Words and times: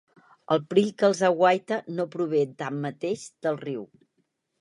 El 0.53 0.59
perill 0.69 0.87
que 1.01 1.05
els 1.07 1.19
aguaita 1.27 1.77
no 1.99 2.05
prové 2.15 2.41
tanmateix 2.63 3.27
del 3.47 3.61
riu. 3.67 3.85